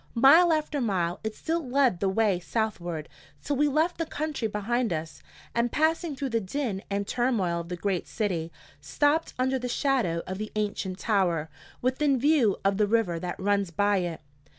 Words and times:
Mile 0.15 0.51
after 0.51 0.81
mile, 0.81 1.19
it 1.23 1.35
still 1.35 1.63
led 1.63 1.99
the 1.99 2.09
way 2.09 2.39
southward, 2.39 3.07
till 3.43 3.55
we 3.55 3.67
left 3.67 3.99
the 3.99 4.05
country 4.07 4.47
behind 4.47 4.91
us, 4.91 5.21
and 5.53 5.71
passing 5.71 6.15
through 6.15 6.29
the 6.29 6.41
din 6.41 6.81
and 6.89 7.05
turmoil 7.05 7.59
of 7.59 7.69
the 7.69 7.77
great 7.77 8.07
city, 8.07 8.51
stopped 8.79 9.35
under 9.37 9.59
the 9.59 9.69
shadow 9.69 10.23
of 10.25 10.39
the 10.39 10.51
ancient 10.55 10.97
Tower, 10.97 11.51
within 11.83 12.19
view 12.19 12.57
of 12.65 12.77
the 12.77 12.87
river 12.87 13.19
that 13.19 13.39
runs 13.39 13.69
by 13.69 13.97
it. 13.97 14.21